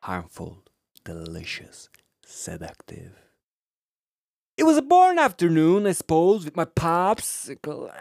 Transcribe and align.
Harmful, 0.00 0.62
delicious, 1.04 1.88
seductive. 2.24 3.23
It 4.56 4.62
was 4.62 4.76
a 4.76 4.82
boring 4.82 5.18
afternoon, 5.18 5.84
I 5.84 5.90
suppose, 5.90 6.44
with 6.44 6.54
my 6.54 6.64
pops 6.64 7.50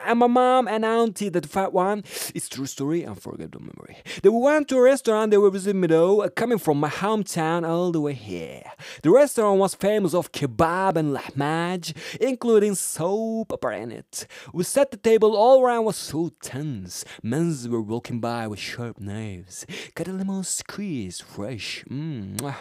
and 0.05 0.19
my 0.19 0.27
mom 0.27 0.68
and 0.68 0.86
auntie, 0.86 1.29
the 1.29 1.41
fat 1.41 1.73
one. 1.73 2.04
It's 2.36 2.47
true 2.47 2.68
story, 2.68 3.04
unforgettable 3.04 3.61
memory. 3.61 3.97
They 4.21 4.29
went 4.29 4.68
to 4.68 4.77
a 4.77 4.81
restaurant 4.83 5.31
they 5.31 5.39
were 5.39 5.50
visiting 5.50 5.81
me 5.81 5.87
though, 5.87 6.29
coming 6.29 6.59
from 6.59 6.79
my 6.79 6.89
hometown 6.89 7.68
all 7.68 7.92
the 7.92 8.00
way 8.00 8.14
here. 8.14 8.61
The 9.01 9.09
restaurant 9.09 9.59
was 9.59 9.73
famous 9.73 10.14
of 10.14 10.31
kebab 10.31 10.95
and 10.95 11.18
lahmaj, 11.18 11.97
including 12.21 12.75
soap 12.75 13.51
opera 13.51 13.79
in 13.79 13.92
it. 13.92 14.28
We 14.54 14.64
sat 14.64 14.92
the 14.92 14.97
table 14.97 15.36
all 15.36 15.59
around 15.59 15.86
was 15.86 15.97
so 15.97 16.33
tense. 16.43 17.04
Men 17.23 17.57
were 17.67 17.81
walking 17.81 18.20
by 18.20 18.47
with 18.47 18.59
sharp 18.59 19.00
knives. 19.00 19.65
Got 19.95 20.07
a 20.07 20.14
lemon 20.14 20.43
squeeze, 20.43 21.20
fresh. 21.20 21.83
Mmm. 21.89 22.54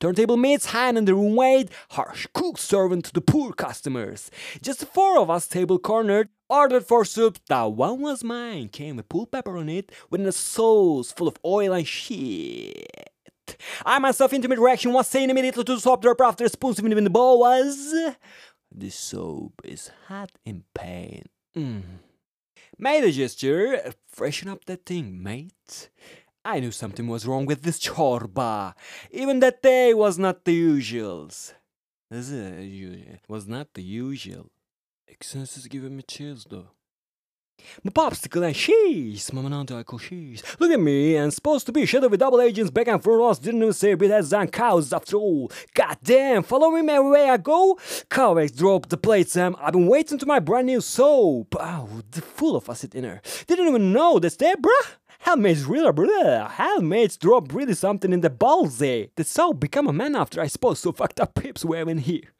Turntable 0.00 0.36
mates 0.36 0.66
hand 0.66 0.98
in 0.98 1.04
the 1.04 1.14
room 1.14 1.36
wait, 1.36 1.70
harsh 1.90 2.26
cook 2.34 2.58
servant 2.58 3.06
to 3.06 3.12
the 3.12 3.20
poor 3.36 3.52
customers. 3.52 4.30
Just 4.62 4.86
four 4.86 5.18
of 5.18 5.28
us 5.28 5.46
table 5.46 5.78
cornered, 5.78 6.30
ordered 6.48 6.86
for 6.86 7.04
soup. 7.04 7.38
That 7.48 7.72
one 7.72 8.00
was 8.00 8.24
mine. 8.24 8.68
Came 8.68 8.96
with 8.96 9.10
pulled 9.10 9.30
pepper 9.30 9.58
on 9.58 9.68
it, 9.68 9.92
with 10.08 10.26
a 10.26 10.32
sauce 10.32 11.12
full 11.12 11.28
of 11.28 11.36
oil 11.44 11.74
and 11.74 11.86
shit. 11.86 13.10
I 13.84 13.98
myself 13.98 14.32
intimate 14.32 14.58
reaction 14.58 14.92
was 14.92 15.06
saying 15.08 15.28
immediately 15.28 15.64
to 15.64 15.74
the 15.74 15.80
soap 15.80 16.00
drop 16.00 16.20
after 16.22 16.44
a 16.44 16.48
spoon 16.48 16.74
in 16.92 17.04
the 17.04 17.10
bowl 17.10 17.40
was 17.40 17.94
The 18.74 18.90
soap 18.90 19.60
is 19.64 19.90
hot 20.08 20.30
in 20.46 20.64
pain. 20.74 21.24
Mm. 21.54 21.82
Made 22.78 23.04
a 23.04 23.12
gesture, 23.12 23.92
freshen 24.08 24.48
up 24.48 24.64
that 24.64 24.86
thing, 24.86 25.22
mate. 25.22 25.90
I 26.42 26.60
knew 26.60 26.70
something 26.70 27.06
was 27.06 27.26
wrong 27.26 27.44
with 27.44 27.62
this 27.62 27.86
chorba. 27.86 28.74
Even 29.10 29.40
that 29.40 29.62
day 29.62 29.92
was 29.92 30.18
not 30.18 30.44
the 30.44 30.58
usuals. 30.58 31.52
This 32.08 32.30
is, 32.30 33.18
was 33.28 33.48
not 33.48 33.74
the 33.74 33.82
usual. 33.82 34.50
Excess 35.08 35.56
is 35.56 35.66
giving 35.66 35.96
me 35.96 36.04
chills 36.04 36.46
though. 36.48 36.68
My 37.84 37.90
popsicle 37.90 38.46
and 38.46 39.50
non 39.50 39.78
I 39.78 39.82
call 39.82 39.98
cheese. 39.98 40.42
Look 40.58 40.70
at 40.70 40.80
me, 40.80 41.16
I'm 41.16 41.30
supposed 41.30 41.66
to 41.66 41.72
be 41.72 41.86
shadow 41.86 42.08
with 42.08 42.20
double 42.20 42.40
agents 42.40 42.70
back 42.70 42.88
and 42.88 43.02
forth. 43.02 43.42
Didn't 43.42 43.62
even 43.62 43.72
say 43.72 43.92
a 43.92 43.96
bit 43.96 44.10
as 44.10 44.30
than 44.30 44.48
cows 44.48 44.92
after 44.92 45.16
all. 45.16 45.50
God 45.74 45.96
damn, 46.02 46.42
follow 46.42 46.70
me 46.70 46.80
everywhere 46.92 47.32
I 47.32 47.36
go. 47.36 47.78
Covex 48.10 48.56
drop 48.56 48.88
the 48.88 48.96
plate, 48.96 49.28
Sam. 49.28 49.56
I've 49.60 49.72
been 49.72 49.86
waiting 49.86 50.18
to 50.18 50.26
my 50.26 50.38
brand 50.38 50.66
new 50.66 50.80
soap. 50.80 51.54
Oh, 51.58 52.02
the 52.10 52.22
full 52.22 52.56
of 52.56 52.68
acid 52.68 52.94
in 52.94 53.04
her. 53.04 53.20
Didn't 53.46 53.68
even 53.68 53.92
know 53.92 54.18
that's 54.18 54.36
there, 54.36 54.56
bruh. 54.56 54.96
Handmaids 55.20 55.64
really, 55.64 55.90
bruh. 55.92 56.50
Handmaids 56.50 57.16
drop 57.16 57.52
really 57.52 57.74
something 57.74 58.12
in 58.12 58.20
the 58.20 58.30
balls, 58.30 58.80
eh? 58.82 59.06
The 59.16 59.24
soap 59.24 59.60
become 59.60 59.86
a 59.86 59.92
man 59.92 60.14
after 60.14 60.40
I 60.40 60.46
suppose 60.46 60.78
so 60.78 60.92
fucked 60.92 61.20
up 61.20 61.34
pips 61.34 61.64
were 61.64 61.88
in 61.88 61.98
here. 61.98 62.32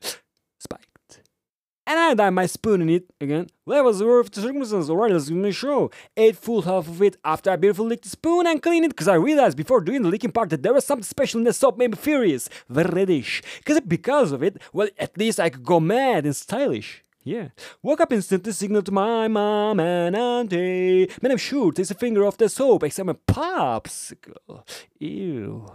And 1.86 1.98
I 2.00 2.14
died 2.14 2.30
my 2.30 2.46
spoon 2.46 2.82
in 2.82 2.90
it 2.90 3.04
again. 3.20 3.46
That 3.66 3.84
was 3.84 4.02
worth 4.02 4.32
the 4.32 4.40
circumstances 4.40 4.90
already, 4.90 5.14
let's 5.14 5.28
give 5.28 5.38
me 5.38 5.50
a 5.50 5.52
show. 5.52 5.90
Ate 6.16 6.36
full 6.36 6.62
half 6.62 6.88
of 6.88 7.00
it 7.00 7.16
after 7.24 7.50
I 7.50 7.56
beautifully 7.56 7.90
licked 7.90 8.04
the 8.04 8.10
spoon 8.10 8.46
and 8.46 8.60
cleaned 8.60 8.86
it 8.86 8.88
because 8.88 9.06
I 9.06 9.14
realized 9.14 9.56
before 9.56 9.80
doing 9.80 10.02
the 10.02 10.08
licking 10.08 10.32
part 10.32 10.50
that 10.50 10.62
there 10.62 10.74
was 10.74 10.84
something 10.84 11.04
special 11.04 11.38
in 11.38 11.44
the 11.44 11.52
soap 11.52 11.78
made 11.78 11.92
me 11.92 11.96
furious. 11.96 12.48
Very 12.68 12.90
reddish. 12.90 13.42
Because 13.58 13.80
because 13.80 14.32
of 14.32 14.42
it, 14.42 14.60
well, 14.72 14.88
at 14.98 15.16
least 15.16 15.38
I 15.38 15.50
could 15.50 15.64
go 15.64 15.78
mad 15.78 16.24
and 16.24 16.34
stylish. 16.34 17.04
Yeah. 17.22 17.48
Woke 17.82 18.00
up 18.00 18.12
instantly, 18.12 18.52
signaled 18.52 18.86
to 18.86 18.92
my 18.92 19.26
mom 19.26 19.80
and 19.80 20.14
auntie. 20.14 21.10
Man, 21.20 21.32
I'm 21.32 21.38
sure 21.38 21.72
takes 21.72 21.90
a 21.90 21.94
finger 21.94 22.24
off 22.24 22.36
the 22.36 22.48
soap, 22.48 22.84
except 22.84 23.06
my 23.06 23.14
popsicle. 23.26 24.62
Ew. 25.00 25.66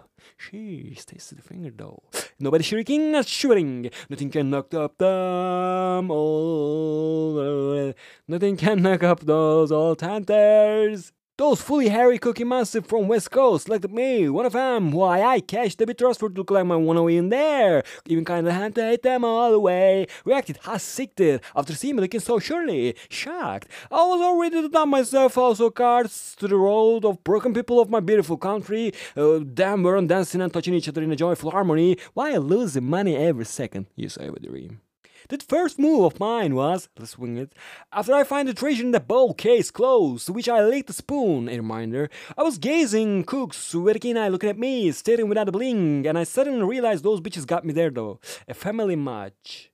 Sheesh, 0.41 1.05
tasted 1.05 1.37
the 1.37 1.43
finger 1.43 1.69
though. 1.69 2.01
Nobody 2.39 2.63
shrieking 2.63 3.15
or 3.15 3.21
shooting. 3.21 3.91
Nothing 4.09 4.31
can 4.31 4.49
knock 4.49 4.73
up 4.73 4.97
them 4.97 6.09
all. 6.09 7.93
Nothing 8.27 8.57
can 8.57 8.81
knock 8.81 9.03
up 9.03 9.19
those 9.19 9.71
old 9.71 9.99
tanters. 9.99 11.11
Those 11.37 11.61
fully 11.61 11.87
hairy 11.87 12.19
cookie 12.19 12.43
monsters 12.43 12.85
from 12.85 13.07
West 13.07 13.31
Coast 13.31 13.69
at 13.69 13.89
me, 13.89 14.29
one 14.29 14.45
of 14.45 14.53
them. 14.53 14.91
Why, 14.91 15.23
I 15.23 15.39
cashed 15.39 15.79
the 15.79 15.87
bit 15.87 15.97
trustful 15.97 16.29
to 16.29 16.43
collect 16.43 16.67
my 16.67 16.75
one 16.75 17.09
in 17.09 17.29
there. 17.29 17.83
Even 18.05 18.25
kinda 18.25 18.51
had 18.51 18.75
to 18.75 18.83
hate 18.83 19.01
them 19.01 19.23
all 19.23 19.51
the 19.51 19.59
way. 19.59 20.07
Reacted 20.25 20.59
half 20.63 20.81
sick 20.81 21.15
did 21.15 21.41
after 21.55 21.73
seeing 21.73 21.95
me 21.95 22.01
looking 22.01 22.19
so 22.19 22.37
surely. 22.37 22.95
Shocked. 23.09 23.69
I 23.89 24.05
was 24.05 24.21
already 24.21 24.67
done 24.69 24.89
myself 24.89 25.37
also 25.37 25.69
cards 25.69 26.35
to 26.37 26.47
the 26.47 26.57
road 26.57 27.05
of 27.05 27.23
broken 27.23 27.53
people 27.53 27.79
of 27.79 27.89
my 27.89 28.01
beautiful 28.01 28.37
country. 28.37 28.93
Uh, 29.15 29.39
them 29.41 29.83
weren't 29.83 30.09
dancing 30.09 30.41
and 30.41 30.53
touching 30.53 30.73
each 30.73 30.89
other 30.89 31.01
in 31.01 31.11
a 31.11 31.15
joyful 31.15 31.51
harmony 31.51 31.97
while 32.13 32.41
losing 32.41 32.89
money 32.89 33.15
every 33.15 33.45
second. 33.45 33.87
You 33.95 34.09
say 34.09 34.29
with 34.29 34.43
the 34.43 34.49
dream. 34.49 34.81
The 35.29 35.37
first 35.37 35.79
move 35.79 36.03
of 36.03 36.19
mine 36.19 36.55
was, 36.55 36.89
let's 36.97 37.11
swing 37.11 37.37
it, 37.37 37.53
after 37.91 38.13
I 38.13 38.23
find 38.23 38.47
the 38.47 38.53
treasure 38.53 38.83
in 38.83 38.91
the 38.91 38.99
bowl 38.99 39.33
case 39.33 39.71
closed, 39.71 40.25
to 40.25 40.33
which 40.33 40.49
I 40.49 40.63
licked 40.63 40.87
the 40.87 40.93
spoon, 40.93 41.49
a 41.49 41.57
reminder, 41.57 42.09
I 42.37 42.43
was 42.43 42.57
gazing, 42.57 43.23
cooks 43.25 43.73
with 43.73 43.95
a 43.95 43.99
keen 43.99 44.17
eye 44.17 44.27
looking 44.29 44.49
at 44.49 44.57
me, 44.57 44.91
staring 44.91 45.29
without 45.29 45.49
a 45.49 45.51
blink, 45.51 46.05
and 46.05 46.17
I 46.17 46.23
suddenly 46.23 46.65
realized 46.65 47.03
those 47.03 47.21
bitches 47.21 47.47
got 47.47 47.65
me 47.65 47.73
there 47.73 47.89
though. 47.89 48.19
A 48.47 48.53
family 48.53 48.95
match. 48.95 49.71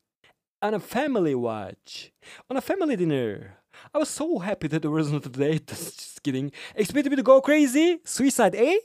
On 0.61 0.73
a 0.73 0.79
family 0.79 1.35
watch. 1.35 2.11
On 2.49 2.57
a 2.57 2.61
family 2.61 2.95
dinner. 2.95 3.57
I 3.93 3.99
was 3.99 4.09
so 4.09 4.39
happy 4.39 4.67
that 4.67 4.81
there 4.81 4.91
was 4.91 5.11
not 5.11 5.25
a 5.25 5.29
date. 5.29 5.67
Just 5.67 6.23
kidding. 6.23 6.51
Expected 6.75 7.11
me 7.11 7.15
to 7.15 7.23
go 7.23 7.41
crazy? 7.41 7.99
Suicide, 8.03 8.55
eh? 8.55 8.77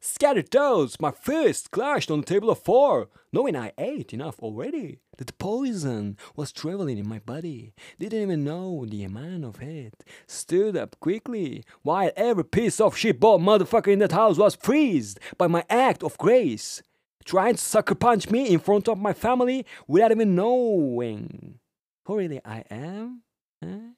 Scattered 0.00 0.50
toes, 0.50 1.00
my 1.00 1.10
fist 1.10 1.70
clashed 1.70 2.10
on 2.10 2.20
the 2.20 2.26
table 2.26 2.50
of 2.50 2.58
four, 2.58 3.08
knowing 3.32 3.56
I 3.56 3.72
ate 3.78 4.12
enough 4.12 4.38
already. 4.40 4.98
That 5.16 5.28
the 5.28 5.32
poison 5.32 6.18
was 6.36 6.52
traveling 6.52 6.98
in 6.98 7.08
my 7.08 7.20
body. 7.20 7.74
Didn't 7.98 8.20
even 8.20 8.44
know 8.44 8.84
the 8.86 9.04
amount 9.04 9.44
of 9.44 9.62
it. 9.62 10.04
Stood 10.26 10.76
up 10.76 11.00
quickly, 11.00 11.64
while 11.82 12.10
every 12.16 12.44
piece 12.44 12.80
of 12.80 12.94
shitball 12.94 13.40
motherfucker 13.40 13.92
in 13.92 14.00
that 14.00 14.12
house 14.12 14.36
was 14.36 14.54
freezed 14.54 15.18
by 15.38 15.46
my 15.46 15.64
act 15.70 16.02
of 16.02 16.18
grace. 16.18 16.82
Trying 17.24 17.54
to 17.54 17.60
sucker 17.60 17.94
punch 17.94 18.30
me 18.30 18.48
in 18.48 18.58
front 18.58 18.88
of 18.88 18.98
my 18.98 19.14
family 19.14 19.64
without 19.88 20.10
even 20.10 20.34
knowing 20.34 21.58
who 22.04 22.18
really 22.18 22.40
I 22.44 22.64
am? 22.70 23.22
Huh? 23.62 23.94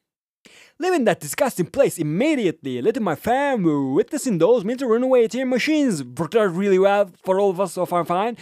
Leaving 0.79 1.05
that 1.05 1.21
disgusting 1.21 1.65
place 1.65 1.97
immediately, 1.97 2.83
letting 2.83 3.03
my 3.03 3.15
family 3.15 3.95
witnessing 3.95 4.37
those 4.37 4.63
military 4.63 4.91
runaway 4.91 5.27
ATM 5.27 5.49
machines 5.49 6.05
worked 6.05 6.37
out 6.37 6.55
really 6.55 6.79
well 6.79 7.11
for 7.25 7.41
all 7.41 7.49
of 7.49 7.59
us, 7.59 7.73
so 7.73 7.87
far 7.87 8.05
fine. 8.05 8.37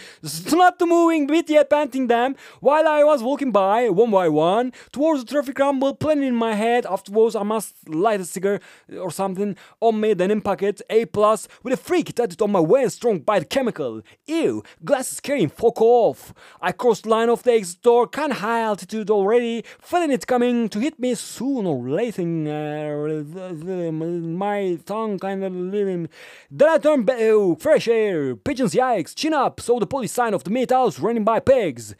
Not 0.51 0.77
the 0.77 0.85
moving 0.85 1.27
bit 1.27 1.49
yet 1.49 1.69
panting 1.69 2.07
them, 2.07 2.35
while 2.59 2.89
I 2.89 3.05
was 3.05 3.23
walking 3.23 3.53
by, 3.53 3.87
one 3.87 4.11
by 4.11 4.27
one, 4.27 4.73
towards 4.91 5.23
the 5.23 5.31
traffic 5.31 5.57
rumble, 5.57 5.95
planning 5.95 6.27
in 6.27 6.35
my 6.35 6.55
head, 6.55 6.85
afterwards 6.85 7.37
I 7.37 7.43
must 7.43 7.87
light 7.87 8.19
a 8.19 8.25
cigar 8.25 8.59
uh, 8.91 8.97
or 8.97 9.11
something 9.11 9.55
on 9.79 10.01
me, 10.01 10.13
then 10.13 10.29
in 10.29 10.41
pocket, 10.41 10.81
A 10.89 11.05
plus, 11.05 11.47
with 11.63 11.73
a 11.73 11.77
freak 11.77 12.13
tattooed 12.15 12.41
on 12.41 12.51
my 12.51 12.59
waist 12.59 12.97
strong 12.97 13.19
by 13.19 13.39
the 13.39 13.45
chemical. 13.45 14.01
Ew, 14.25 14.61
glasses 14.83 15.21
carrying, 15.21 15.47
fuck 15.47 15.81
off. 15.81 16.33
I 16.59 16.73
crossed 16.73 17.05
line 17.05 17.29
of 17.29 17.43
the 17.43 17.53
exit 17.53 17.81
door, 17.81 18.07
kinda 18.07 18.35
high 18.35 18.59
altitude 18.59 19.09
already, 19.09 19.63
feeling 19.79 20.11
it 20.11 20.27
coming 20.27 20.67
to 20.67 20.79
hit 20.79 20.99
me 20.99 21.15
soon 21.15 21.65
or 21.65 21.87
later 21.87 22.24
uh, 22.47 23.91
my 23.91 24.79
tongue 24.85 25.19
kind 25.19 25.43
of 25.43 25.53
living. 25.53 26.09
Then 26.49 26.69
I 26.69 26.77
turn 26.77 27.03
back, 27.03 27.59
fresh 27.59 27.87
air, 27.87 28.35
pigeons, 28.35 28.73
yikes, 28.73 29.15
chin 29.15 29.33
up, 29.33 29.59
saw 29.59 29.79
the 29.79 29.87
police 29.87 30.11
sign 30.11 30.33
of 30.33 30.43
the 30.43 30.49
meat 30.49 30.71
house 30.71 30.99
running 30.99 31.23
by 31.23 31.39
pigs. 31.39 31.95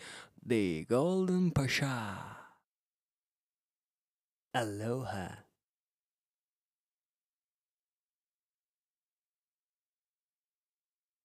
The 0.46 0.86
Golden 0.90 1.52
Pasha. 1.52 2.18
Aloha. 4.54 5.45